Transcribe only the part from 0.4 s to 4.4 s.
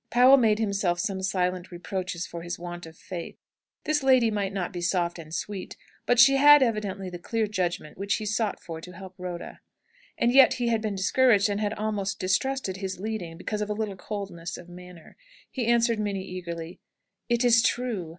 himself some silent reproaches for his want of faith. This lady